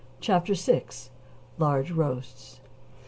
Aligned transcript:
CHAPTER 0.19 0.55
VI. 0.55 0.85
LARGE 1.59 1.91
ROASTS. 1.91 2.59